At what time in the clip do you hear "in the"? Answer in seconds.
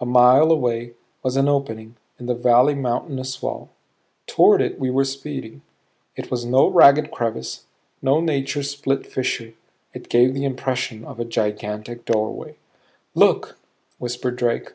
2.18-2.34